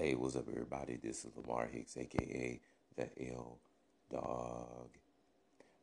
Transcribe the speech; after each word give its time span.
Hey, 0.00 0.14
what's 0.14 0.34
up, 0.34 0.46
everybody? 0.50 0.96
This 0.96 1.26
is 1.26 1.36
Lamar 1.36 1.66
Hicks, 1.70 1.94
aka 1.98 2.58
the 2.96 3.32
L 3.34 3.58
Dog. 4.10 4.88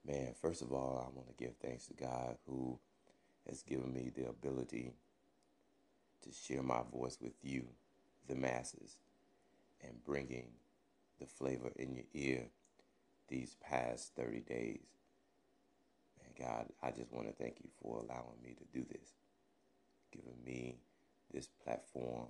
Man, 0.07 0.33
first 0.41 0.63
of 0.63 0.73
all, 0.73 1.05
I 1.05 1.15
want 1.15 1.27
to 1.27 1.35
give 1.35 1.53
thanks 1.57 1.85
to 1.85 1.93
God 1.93 2.35
who 2.47 2.79
has 3.47 3.61
given 3.61 3.93
me 3.93 4.09
the 4.15 4.27
ability 4.27 4.95
to 6.23 6.31
share 6.31 6.63
my 6.63 6.81
voice 6.91 7.19
with 7.21 7.35
you, 7.43 7.67
the 8.27 8.33
masses, 8.33 8.97
and 9.83 10.03
bringing 10.03 10.47
the 11.19 11.27
flavor 11.27 11.71
in 11.75 11.93
your 11.93 12.05
ear 12.15 12.45
these 13.27 13.55
past 13.61 14.15
30 14.15 14.39
days. 14.39 14.87
Man, 16.17 16.47
God, 16.47 16.65
I 16.81 16.89
just 16.89 17.13
want 17.13 17.27
to 17.27 17.33
thank 17.33 17.57
you 17.59 17.69
for 17.83 17.97
allowing 17.97 18.41
me 18.43 18.55
to 18.55 18.79
do 18.79 18.83
this, 18.91 19.11
giving 20.11 20.43
me 20.43 20.79
this 21.31 21.49
platform 21.63 22.29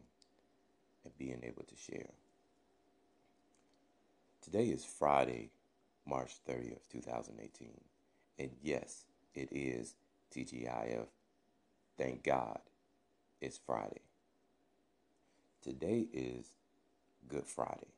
and 1.03 1.17
being 1.17 1.41
able 1.43 1.63
to 1.63 1.75
share. 1.75 2.11
Today 4.41 4.67
is 4.67 4.85
Friday, 4.85 5.49
March 6.05 6.35
30th, 6.47 6.87
2018. 6.91 7.69
And 8.39 8.51
yes, 8.61 9.05
it 9.33 9.49
is 9.51 9.95
TGIF. 10.35 11.07
Thank 11.97 12.23
God 12.23 12.59
it's 13.41 13.57
Friday. 13.57 14.01
Today 15.61 16.07
is 16.13 16.51
Good 17.27 17.45
Friday. 17.45 17.91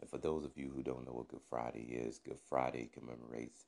And 0.00 0.08
for 0.08 0.18
those 0.18 0.44
of 0.44 0.56
you 0.56 0.72
who 0.74 0.82
don't 0.82 1.04
know 1.04 1.12
what 1.12 1.28
Good 1.28 1.42
Friday 1.50 1.82
is, 1.90 2.18
Good 2.18 2.38
Friday 2.48 2.88
commemorates 2.92 3.64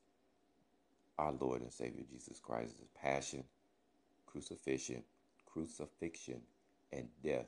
our 1.19 1.33
Lord 1.39 1.61
and 1.61 1.73
Savior 1.73 2.05
Jesus 2.11 2.41
Christ's 2.41 2.83
passion, 3.01 3.45
crucifixion, 4.27 5.03
crucifixion, 5.45 6.41
and 6.93 7.09
death 7.25 7.47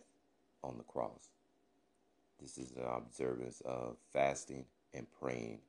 on 0.63 0.77
the 0.79 0.85
cross. 0.85 1.29
This 2.41 2.59
is 2.59 2.73
an 2.73 2.85
observance 2.85 3.63
of 3.65 3.97
fasting 4.13 4.65
and 4.93 5.07
praying. 5.21 5.61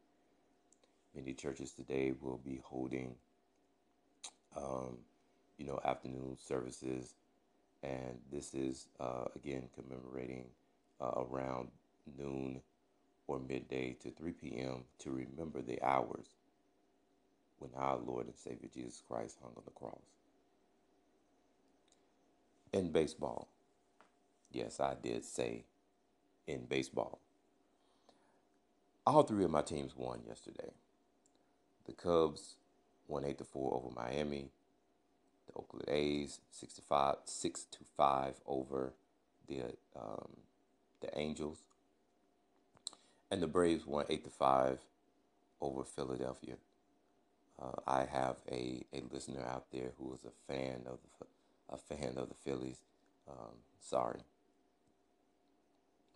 Many 1.16 1.34
churches 1.34 1.72
today 1.72 2.14
will 2.20 2.38
be 2.38 2.60
holding, 2.64 3.16
um, 4.56 4.98
you 5.58 5.66
know, 5.66 5.80
afternoon 5.86 6.38
services, 6.38 7.16
and 7.84 8.20
this 8.32 8.54
is 8.54 8.88
uh, 9.00 9.26
again 9.36 9.70
commemorating 9.76 10.48
uh, 11.00 11.24
around 11.30 11.70
noon 12.18 12.62
or 13.28 13.40
midday 13.40 13.96
to 14.02 14.12
3 14.12 14.32
p.m. 14.34 14.84
to 15.00 15.12
remember 15.12 15.62
the 15.62 15.82
hours 15.84 16.28
when 17.60 17.72
our 17.76 17.98
Lord 17.98 18.28
and 18.28 18.36
Savior 18.36 18.70
Jesus 18.74 19.02
Christ 19.08 19.38
hung 19.42 19.54
on 19.56 19.64
the 19.66 19.72
cross. 19.72 20.02
In 22.74 22.92
baseball, 22.92 23.48
yes, 24.56 24.80
I 24.80 24.96
did 25.02 25.26
say 25.26 25.66
in 26.48 26.66
baseball. 26.66 27.20
All 29.06 29.24
three 29.24 29.44
of 29.44 29.52
my 29.52 29.62
teams 29.62 29.96
won 29.96 30.22
yesterday. 30.28 30.72
The 31.86 31.94
Cubs 31.94 32.56
won 33.08 33.26
8 33.26 33.38
to 33.38 33.44
4 33.44 33.74
over 33.76 33.94
Miami. 33.96 34.50
The 35.48 35.54
Oakland 35.60 35.88
A's 35.90 36.40
65 36.50 37.18
6 37.26 37.64
to 37.66 37.80
5 37.96 38.34
over 38.48 38.94
the 39.48 39.62
um, 39.96 40.30
the 41.02 41.16
Angels. 41.18 41.60
And 43.30 43.42
the 43.44 43.48
Braves 43.48 43.86
won 43.86 44.06
8 44.10 44.24
to 44.24 44.30
5 44.30 44.80
over 45.62 45.84
Philadelphia. 45.84 46.56
Uh, 47.62 47.80
I 47.88 48.06
have 48.06 48.38
a, 48.52 48.84
a 48.94 49.04
listener 49.12 49.46
out 49.46 49.66
there 49.72 49.92
who 49.98 50.14
is 50.14 50.26
a 50.26 50.52
fan 50.52 50.82
of 50.88 51.00
the, 51.20 51.26
a 51.70 51.78
fan 51.78 52.18
of 52.18 52.30
the 52.30 52.36
Phillies. 52.36 52.78
Um, 53.30 53.56
sorry, 53.80 54.20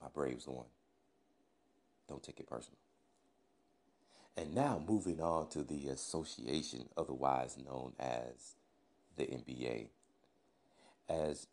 my 0.02 0.08
Braves 0.14 0.48
won. 0.48 0.66
Don't 2.08 2.24
take 2.24 2.40
it 2.40 2.48
personal. 2.48 2.78
And 4.38 4.56
now 4.56 4.82
moving 4.88 5.22
on 5.22 5.50
to 5.50 5.64
the 5.64 5.90
association, 5.90 6.86
otherwise 6.96 7.58
known 7.58 7.94
as 8.00 8.56
the 9.18 9.24
NBA. 9.24 9.90
As 11.10 11.48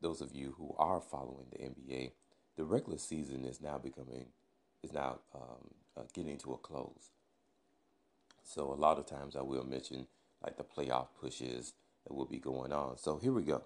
those 0.00 0.20
of 0.20 0.34
you 0.34 0.54
who 0.58 0.74
are 0.78 1.00
following 1.00 1.46
the 1.50 1.58
NBA, 1.58 2.12
the 2.56 2.64
regular 2.64 2.98
season 2.98 3.44
is 3.44 3.60
now 3.60 3.78
becoming 3.78 4.26
is 4.82 4.92
now 4.92 5.18
um, 5.34 5.70
uh, 5.96 6.02
getting 6.12 6.36
to 6.38 6.52
a 6.52 6.58
close. 6.58 7.10
So 8.44 8.72
a 8.72 8.74
lot 8.74 8.98
of 8.98 9.06
times 9.06 9.36
I 9.36 9.42
will 9.42 9.64
mention 9.64 10.06
like 10.44 10.56
the 10.56 10.64
playoff 10.64 11.08
pushes 11.20 11.72
that 12.04 12.14
will 12.14 12.26
be 12.26 12.38
going 12.38 12.72
on. 12.72 12.98
So 12.98 13.16
here 13.16 13.32
we 13.32 13.42
go. 13.42 13.62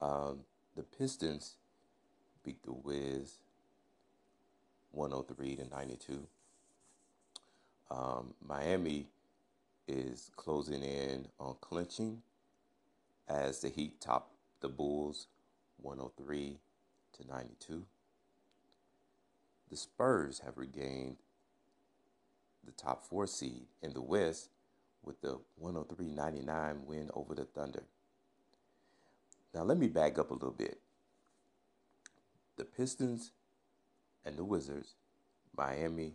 Um, 0.00 0.40
the 0.76 0.82
Pistons 0.82 1.56
beat 2.44 2.62
the 2.64 2.72
Wiz 2.72 3.38
103 4.94 5.56
to 5.56 5.68
92. 5.68 6.26
Um, 7.90 8.34
Miami 8.46 9.08
is 9.86 10.30
closing 10.36 10.82
in 10.82 11.26
on 11.38 11.56
clinching 11.60 12.22
as 13.28 13.60
the 13.60 13.68
Heat 13.68 14.00
top 14.00 14.30
the 14.60 14.68
Bulls 14.68 15.26
103 15.82 16.58
to 17.14 17.26
92. 17.26 17.84
The 19.70 19.76
Spurs 19.76 20.40
have 20.44 20.56
regained 20.56 21.16
the 22.64 22.72
top 22.72 23.04
four 23.04 23.26
seed 23.26 23.66
in 23.82 23.92
the 23.92 24.00
West 24.00 24.48
with 25.02 25.20
the 25.20 25.38
103-99 25.62 26.84
win 26.84 27.10
over 27.12 27.34
the 27.34 27.44
Thunder. 27.44 27.82
Now 29.54 29.62
let 29.62 29.78
me 29.78 29.88
back 29.88 30.18
up 30.18 30.30
a 30.30 30.34
little 30.34 30.50
bit. 30.50 30.80
The 32.56 32.64
Pistons 32.64 33.32
and 34.24 34.36
the 34.36 34.44
Wizards, 34.44 34.94
Miami 35.56 36.14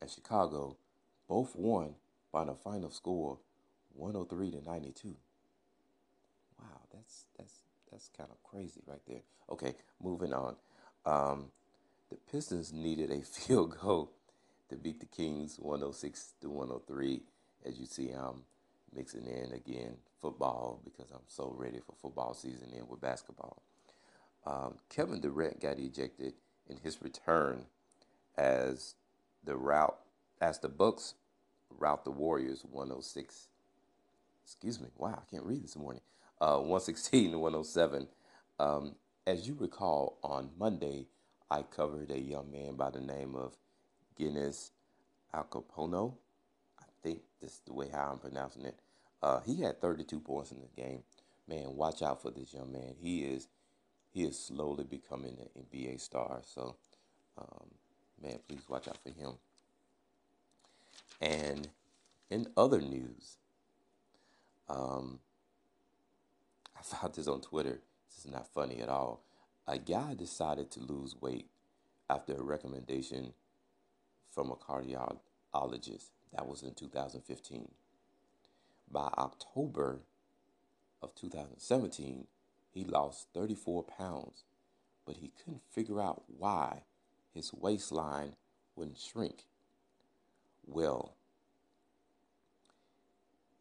and 0.00 0.10
Chicago 0.10 0.76
both 1.28 1.54
won 1.56 1.94
by 2.32 2.44
the 2.44 2.54
final 2.54 2.90
score 2.90 3.38
103 3.94 4.50
to 4.52 4.64
92. 4.64 5.16
Wow, 6.58 6.66
that's 6.92 7.26
that's 7.36 7.60
that's 7.90 8.08
kind 8.16 8.30
of 8.30 8.42
crazy 8.42 8.80
right 8.86 9.00
there. 9.06 9.22
Okay, 9.50 9.74
moving 10.02 10.32
on. 10.32 10.56
Um, 11.04 11.50
the 12.10 12.16
Pistons 12.30 12.72
needed 12.72 13.10
a 13.10 13.20
field 13.22 13.76
goal 13.80 14.12
to 14.70 14.76
beat 14.76 15.00
the 15.00 15.06
Kings 15.06 15.56
106 15.58 16.34
to 16.42 16.50
103. 16.50 17.22
As 17.66 17.78
you 17.78 17.86
see, 17.86 18.10
I'm 18.10 18.44
mixing 18.94 19.26
in 19.26 19.52
again 19.52 19.96
football 20.20 20.80
because 20.84 21.10
I'm 21.10 21.26
so 21.28 21.54
ready 21.56 21.78
for 21.84 21.94
football 22.00 22.34
season 22.34 22.72
in 22.76 22.86
with 22.88 23.00
basketball. 23.00 23.62
Um, 24.46 24.74
Kevin 24.88 25.20
Durant 25.20 25.60
got 25.60 25.78
ejected 25.78 26.34
in 26.68 26.78
his 26.78 27.02
return 27.02 27.66
as 28.36 28.94
the 29.44 29.56
route 29.56 29.98
as 30.40 30.58
the 30.58 30.68
Bucks 30.68 31.14
route 31.78 32.04
the 32.04 32.10
Warriors 32.10 32.64
106. 32.70 33.48
Excuse 34.44 34.80
me. 34.80 34.88
Wow, 34.96 35.20
I 35.22 35.30
can't 35.30 35.44
read 35.44 35.62
this 35.62 35.76
morning. 35.76 36.02
Uh, 36.40 36.58
116 36.58 37.32
to 37.32 37.38
107. 37.38 38.08
Um, 38.58 38.94
as 39.26 39.46
you 39.46 39.56
recall, 39.58 40.18
on 40.22 40.50
Monday, 40.58 41.06
I 41.50 41.62
covered 41.62 42.10
a 42.10 42.18
young 42.18 42.50
man 42.50 42.74
by 42.76 42.90
the 42.90 43.00
name 43.00 43.34
of 43.34 43.56
Guinness 44.16 44.70
Alcapono. 45.34 46.14
I 46.80 46.84
think 47.02 47.20
this 47.40 47.52
is 47.52 47.60
the 47.66 47.74
way 47.74 47.88
how 47.92 48.10
I'm 48.12 48.18
pronouncing 48.18 48.64
it. 48.64 48.78
Uh, 49.22 49.40
he 49.40 49.62
had 49.62 49.80
32 49.80 50.20
points 50.20 50.52
in 50.52 50.58
the 50.60 50.82
game. 50.82 51.02
Man, 51.48 51.76
watch 51.76 52.02
out 52.02 52.22
for 52.22 52.30
this 52.30 52.54
young 52.54 52.72
man. 52.72 52.94
He 53.00 53.24
is 53.24 53.48
he 54.12 54.24
is 54.24 54.38
slowly 54.38 54.84
becoming 54.84 55.38
an 55.38 55.64
NBA 55.64 56.00
star. 56.00 56.40
So, 56.44 56.76
um, 57.36 57.68
man, 58.22 58.38
please 58.48 58.68
watch 58.68 58.88
out 58.88 58.98
for 59.02 59.10
him. 59.10 59.34
And 61.20 61.68
in 62.30 62.46
other 62.56 62.80
news, 62.80 63.36
um, 64.68 65.20
I 66.78 66.82
found 66.82 67.14
this 67.14 67.28
on 67.28 67.40
Twitter. 67.40 67.80
This 68.08 68.24
is 68.24 68.30
not 68.30 68.52
funny 68.52 68.80
at 68.80 68.88
all. 68.88 69.22
A 69.66 69.78
guy 69.78 70.14
decided 70.14 70.70
to 70.72 70.80
lose 70.80 71.16
weight 71.20 71.46
after 72.08 72.34
a 72.34 72.42
recommendation 72.42 73.34
from 74.30 74.50
a 74.50 74.56
cardiologist. 74.56 76.10
That 76.32 76.46
was 76.46 76.62
in 76.62 76.74
2015. 76.74 77.68
By 78.90 79.10
October 79.18 80.00
of 81.02 81.14
2017, 81.14 82.26
he 82.70 82.84
lost 82.84 83.28
34 83.34 83.84
pounds, 83.84 84.44
but 85.06 85.16
he 85.16 85.32
couldn't 85.42 85.62
figure 85.70 86.00
out 86.00 86.24
why 86.26 86.82
his 87.34 87.52
waistline 87.52 88.34
wouldn't 88.76 88.98
shrink. 88.98 89.44
Well, 90.66 91.16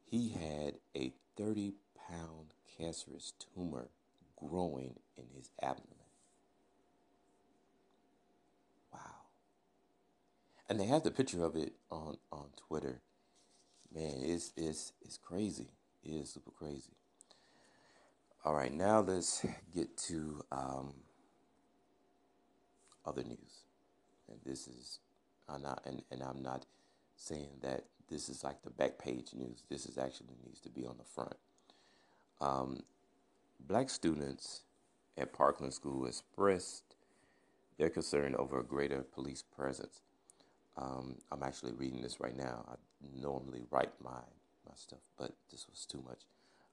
he 0.05 0.29
had 0.29 0.75
a 0.95 1.13
30 1.37 1.73
pound 2.09 2.53
cancerous 2.77 3.33
tumor 3.55 3.89
growing 4.35 4.95
in 5.17 5.25
his 5.35 5.49
abdomen. 5.61 5.95
Wow. 8.93 8.99
And 10.69 10.79
they 10.79 10.85
have 10.85 11.03
the 11.03 11.11
picture 11.11 11.43
of 11.43 11.55
it 11.55 11.73
on, 11.89 12.17
on 12.31 12.47
Twitter. 12.67 13.01
Man, 13.93 14.13
it's, 14.21 14.53
it's, 14.55 14.93
it's 15.01 15.17
crazy. 15.17 15.69
It 16.03 16.11
is 16.11 16.29
super 16.29 16.51
crazy. 16.51 16.93
All 18.47 18.55
right, 18.55 18.73
now 18.73 19.01
let's 19.01 19.45
get 19.75 19.97
to 20.07 20.41
um, 20.53 20.93
other 23.05 23.21
news. 23.21 23.65
And 24.29 24.39
this 24.45 24.69
is, 24.69 24.99
I'm 25.49 25.63
not, 25.63 25.81
and, 25.85 26.01
and 26.11 26.23
I'm 26.23 26.41
not 26.41 26.65
saying 27.17 27.49
that 27.61 27.83
this 28.09 28.29
is 28.29 28.45
like 28.45 28.61
the 28.63 28.69
back 28.69 28.99
page 28.99 29.33
news. 29.33 29.63
This 29.69 29.85
is 29.85 29.97
actually 29.97 30.37
needs 30.45 30.61
to 30.61 30.69
be 30.69 30.85
on 30.85 30.95
the 30.97 31.03
front. 31.03 31.35
Um, 32.39 32.79
black 33.67 33.89
students 33.89 34.61
at 35.17 35.33
Parkland 35.33 35.73
School 35.73 36.05
expressed 36.05 36.95
their 37.77 37.89
concern 37.89 38.33
over 38.39 38.61
a 38.61 38.63
greater 38.63 39.01
police 39.01 39.43
presence. 39.43 39.99
Um, 40.77 41.17
I'm 41.33 41.43
actually 41.43 41.73
reading 41.73 42.01
this 42.01 42.21
right 42.21 42.37
now. 42.37 42.63
I 42.69 42.75
normally 43.13 43.63
write 43.69 43.91
my, 44.01 44.21
my 44.65 44.73
stuff, 44.75 45.01
but 45.19 45.33
this 45.51 45.67
was 45.69 45.85
too 45.85 46.01
much. 46.07 46.21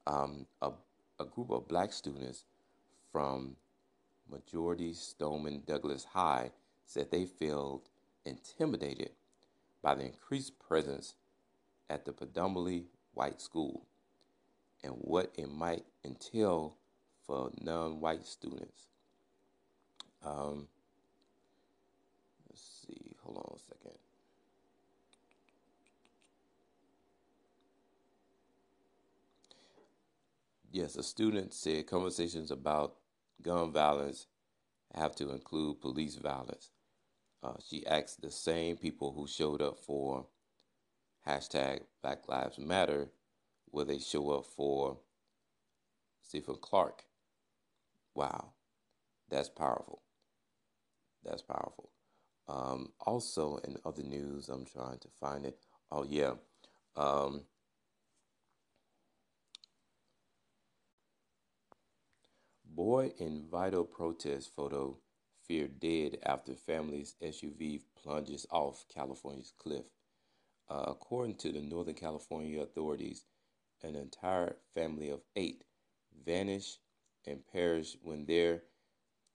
Um, 0.07 0.47
a, 0.63 0.71
a 1.19 1.25
group 1.25 1.51
of 1.51 1.69
black 1.69 1.93
students 1.93 2.45
from 3.13 3.57
Marjory 4.31 4.93
Stoneman 4.95 5.63
Douglas 5.67 6.05
High 6.05 6.51
said 6.85 7.11
they 7.11 7.27
felt 7.27 7.89
intimidated 8.25 9.11
by 9.83 9.95
the 9.95 10.05
increased 10.05 10.59
presence 10.59 11.15
at 11.89 12.05
the 12.05 12.13
predominantly 12.13 12.87
white 13.13 13.41
school 13.41 13.87
and 14.83 14.93
what 14.95 15.33
it 15.37 15.51
might 15.51 15.85
entail 16.05 16.77
for 17.27 17.51
non 17.61 18.01
white 18.01 18.27
students. 18.27 18.89
Um, 20.25 20.69
let's 22.49 22.87
see, 22.87 23.15
hold 23.23 23.39
on 23.39 23.57
a 23.57 23.59
second. 23.59 24.04
Yes, 30.75 30.97
a 30.97 31.05
student 31.05 31.55
said 31.55 31.87
conversations 31.87 32.51
about 32.51 32.97
gun 33.41 33.71
violence 33.71 34.27
have 34.93 35.15
to 35.15 35.31
include 35.31 35.81
police 35.81 36.17
violence. 36.17 36.73
Uh, 37.45 37.53
she 37.65 37.87
asked 37.87 38.21
the 38.23 38.33
same 38.33 38.77
people 38.77 39.13
who 39.13 39.29
showed 39.29 39.63
up 39.63 39.79
for 39.79 40.27
hashtag 41.25 41.83
Black 42.03 42.29
Lives 42.29 42.59
Matter 42.59 43.07
will 43.71 43.85
they 43.85 44.01
show 44.01 44.31
up 44.31 44.47
for 44.47 44.99
Stephon 46.29 46.61
Clark. 46.61 47.05
Wow, 48.17 48.55
that's 49.31 49.49
powerful. 49.49 50.03
That's 51.23 51.43
powerful. 51.43 51.91
Um, 52.49 52.91
also, 52.99 53.59
in 53.59 53.77
other 53.85 54.03
news, 54.03 54.49
I'm 54.49 54.65
trying 54.65 54.99
to 54.99 55.09
find 55.21 55.47
it. 55.47 55.57
Oh, 55.93 56.03
yeah. 56.03 56.33
Um, 56.97 57.43
boy 62.75 63.13
in 63.19 63.45
vital 63.49 63.85
protest 63.85 64.53
photo 64.55 64.97
feared 65.47 65.79
dead 65.79 66.19
after 66.25 66.55
family's 66.55 67.15
SUV 67.23 67.81
plunges 68.03 68.47
off 68.51 68.85
California's 68.93 69.53
cliff. 69.59 69.85
Uh, 70.69 70.85
according 70.89 71.37
to 71.37 71.53
the 71.53 71.61
Northern 71.61 71.95
California 71.95 72.61
authorities, 72.61 73.27
an 73.83 73.95
entire 73.95 74.57
family 74.75 75.11
of 75.11 75.21
eight 75.37 75.63
vanished 76.27 76.79
and 77.27 77.47
perished 77.53 77.99
when 78.03 78.25
their 78.25 78.63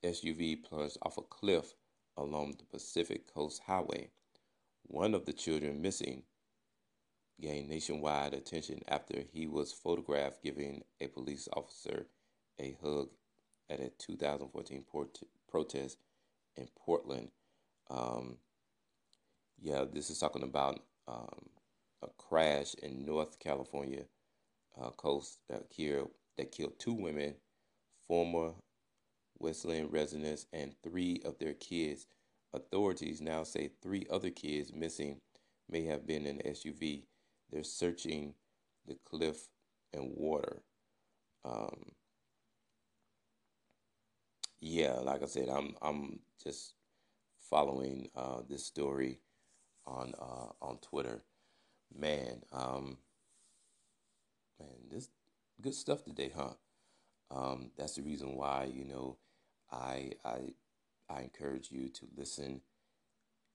SUV 0.03 0.61
plunged 0.61 0.97
off 1.03 1.17
a 1.17 1.21
cliff 1.21 1.73
along 2.17 2.55
the 2.57 2.65
Pacific 2.65 3.33
Coast 3.33 3.61
Highway. 3.65 4.09
One 4.83 5.13
of 5.13 5.25
the 5.25 5.33
children 5.33 5.81
missing 5.81 6.23
gained 7.39 7.69
nationwide 7.69 8.33
attention 8.33 8.81
after 8.87 9.23
he 9.31 9.47
was 9.47 9.71
photographed 9.71 10.43
giving 10.43 10.83
a 10.99 11.07
police 11.07 11.47
officer 11.53 12.07
a 12.59 12.75
hug 12.83 13.09
at 13.69 13.79
a 13.79 13.89
2014 13.99 14.83
port- 14.89 15.19
protest 15.49 15.97
in 16.55 16.67
Portland. 16.77 17.29
Um, 17.89 18.37
yeah, 19.61 19.85
this 19.91 20.09
is 20.09 20.19
talking 20.19 20.43
about 20.43 20.79
um, 21.07 21.49
a 22.01 22.07
crash 22.17 22.73
in 22.75 23.05
North 23.05 23.39
California 23.39 24.03
uh, 24.79 24.89
coast 24.91 25.39
that 25.49 25.69
killed 25.69 26.11
that 26.37 26.51
killed 26.51 26.79
two 26.79 26.93
women, 26.93 27.35
former 28.07 28.53
West 29.39 29.65
Linn 29.65 29.89
residents, 29.89 30.45
and 30.53 30.73
three 30.83 31.21
of 31.25 31.37
their 31.39 31.53
kids. 31.53 32.07
Authorities 32.53 33.21
now 33.21 33.43
say 33.43 33.69
three 33.81 34.07
other 34.09 34.29
kids 34.29 34.73
missing 34.73 35.19
may 35.69 35.83
have 35.85 36.07
been 36.07 36.25
in 36.25 36.37
the 36.37 36.43
SUV. 36.43 37.03
They're 37.51 37.63
searching 37.63 38.33
the 38.87 38.97
cliff 39.05 39.49
and 39.93 40.11
water. 40.15 40.61
Um, 41.45 41.91
yeah, 44.69 44.93
like 44.93 45.23
I 45.23 45.25
said, 45.25 45.49
I'm 45.49 45.75
I'm 45.81 46.19
just 46.43 46.75
following 47.49 48.09
uh, 48.15 48.41
this 48.47 48.65
story 48.65 49.19
on 49.87 50.13
uh, 50.19 50.49
on 50.61 50.77
Twitter. 50.81 51.23
Man, 51.97 52.43
um, 52.53 52.97
man, 54.59 54.69
this 54.91 55.09
good 55.61 55.73
stuff 55.73 56.03
today, 56.03 56.31
huh? 56.35 56.53
Um, 57.31 57.71
that's 57.77 57.95
the 57.95 58.03
reason 58.03 58.35
why 58.35 58.69
you 58.71 58.85
know 58.85 59.17
I 59.71 60.11
I 60.23 60.53
I 61.09 61.21
encourage 61.21 61.71
you 61.71 61.89
to 61.89 62.07
listen 62.15 62.61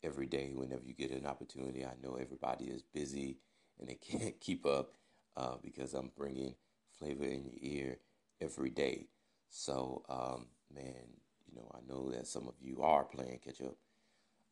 every 0.02 0.26
day 0.26 0.52
whenever 0.54 0.82
you 0.84 0.94
get 0.94 1.12
an 1.12 1.26
opportunity. 1.26 1.84
I 1.84 1.94
know 2.02 2.16
everybody 2.20 2.66
is 2.66 2.82
busy 2.82 3.38
and 3.78 3.88
they 3.88 3.94
can't 4.18 4.40
keep 4.40 4.66
up 4.66 4.92
uh, 5.36 5.56
because 5.62 5.94
I'm 5.94 6.12
bringing 6.16 6.54
flavor 6.98 7.24
in 7.24 7.44
your 7.44 7.58
ear 7.60 7.98
every 8.40 8.70
day. 8.70 9.08
So, 9.48 10.04
um, 10.08 10.46
man, 10.72 11.20
you 11.46 11.56
know, 11.56 11.70
I 11.74 11.78
know 11.86 12.10
that 12.10 12.26
some 12.26 12.48
of 12.48 12.54
you 12.60 12.82
are 12.82 13.04
playing 13.04 13.40
catch 13.44 13.60
up. 13.60 13.76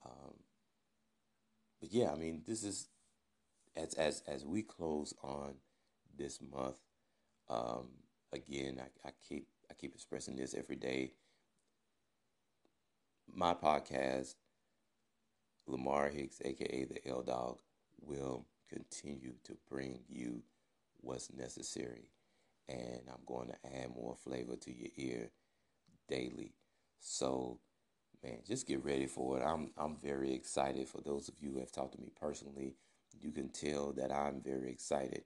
Um, 0.04 0.34
but 1.80 1.92
yeah, 1.92 2.10
I 2.12 2.16
mean, 2.16 2.42
this 2.46 2.62
is 2.62 2.88
as 3.76 3.94
as 3.94 4.22
as 4.26 4.44
we 4.44 4.62
close 4.62 5.14
on 5.22 5.54
this 6.16 6.40
month. 6.40 6.76
Um, 7.48 7.88
again, 8.32 8.80
I, 8.80 9.08
I 9.08 9.12
keep 9.26 9.48
I 9.70 9.74
keep 9.74 9.94
expressing 9.94 10.36
this 10.36 10.54
every 10.54 10.76
day. 10.76 11.14
My 13.34 13.54
podcast, 13.54 14.34
Lamar 15.66 16.08
Hicks, 16.10 16.40
aka 16.44 16.84
the 16.84 17.08
L 17.08 17.22
Dog, 17.22 17.58
will 18.00 18.46
continue 18.68 19.34
to 19.44 19.56
bring 19.68 20.00
you 20.08 20.42
what's 21.00 21.32
necessary, 21.32 22.10
and 22.68 23.02
I'm 23.08 23.24
going 23.26 23.48
to 23.48 23.76
add 23.76 23.94
more 23.94 24.14
flavor 24.14 24.56
to 24.56 24.72
your 24.72 24.90
ear 24.96 25.30
daily. 26.08 26.54
So 27.00 27.58
man, 28.22 28.38
just 28.46 28.66
get 28.66 28.84
ready 28.84 29.06
for 29.06 29.38
it. 29.38 29.42
I'm 29.42 29.70
I'm 29.76 29.96
very 29.96 30.32
excited. 30.34 30.88
For 30.88 31.00
those 31.00 31.28
of 31.28 31.34
you 31.40 31.52
who 31.52 31.60
have 31.60 31.72
talked 31.72 31.94
to 31.94 32.00
me 32.00 32.10
personally, 32.20 32.76
you 33.20 33.32
can 33.32 33.48
tell 33.48 33.92
that 33.92 34.12
I'm 34.12 34.40
very 34.40 34.70
excited, 34.70 35.24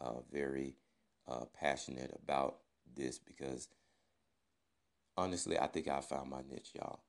uh, 0.00 0.20
very 0.32 0.76
uh, 1.28 1.44
passionate 1.58 2.12
about 2.22 2.58
this 2.96 3.18
because 3.18 3.68
honestly, 5.16 5.58
I 5.58 5.66
think 5.66 5.88
I 5.88 6.00
found 6.00 6.30
my 6.30 6.42
niche, 6.48 6.72
y'all. 6.74 7.00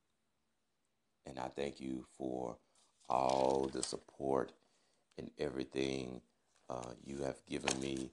And 1.26 1.38
I 1.38 1.48
thank 1.48 1.80
you 1.80 2.06
for 2.16 2.56
all 3.08 3.70
the 3.72 3.82
support 3.82 4.52
and 5.18 5.30
everything 5.38 6.22
uh, 6.70 6.92
you 7.04 7.22
have 7.22 7.44
given 7.46 7.78
me 7.80 8.12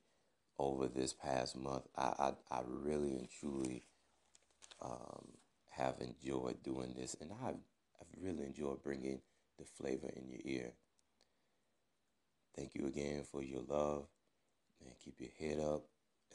over 0.60 0.88
this 0.88 1.14
past 1.14 1.56
month. 1.56 1.84
I, 1.98 2.14
I, 2.20 2.32
I 2.52 2.62
really 2.66 3.18
and 3.18 3.30
truly 3.30 3.84
um, 4.82 5.28
have 5.72 5.96
enjoyed 6.00 6.62
doing 6.64 6.94
this, 6.98 7.16
and 7.20 7.32
I've, 7.46 7.56
I've 8.00 8.24
really 8.24 8.44
enjoyed 8.46 8.84
bringing 8.84 9.20
the 9.58 9.66
flavor 9.66 10.10
in 10.16 10.30
your 10.30 10.42
ear. 10.44 10.72
Thank 12.56 12.76
you 12.76 12.88
again 12.88 13.24
for 13.30 13.44
your 13.44 13.62
love, 13.68 14.08
and 14.82 14.94
keep 15.04 15.20
your 15.20 15.30
head 15.40 15.60
up 15.60 15.86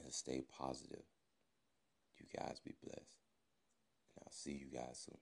and 0.02 0.12
stay 0.12 0.42
positive. 0.58 1.02
You 2.18 2.26
guys 2.36 2.60
be 2.64 2.74
blessed, 2.82 2.98
and 2.98 4.24
I'll 4.24 4.32
see 4.32 4.52
you 4.52 4.66
guys 4.72 5.06
soon. 5.06 5.18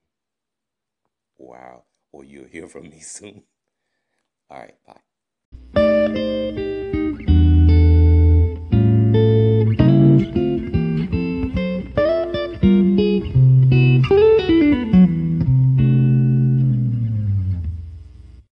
Wow, 1.39 1.85
or 2.11 2.25
you'll 2.25 2.49
hear 2.49 2.67
from 2.67 2.85
me 2.91 3.01
soon. 3.01 3.45
All 4.51 4.59
right, 4.59 4.75
bye. 4.87 6.65